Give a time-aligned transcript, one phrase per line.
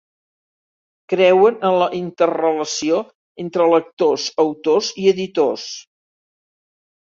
[1.13, 3.03] Creuen en la interrelació
[3.45, 5.71] entre lectors, autors i editors.